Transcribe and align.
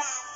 para 0.00 0.29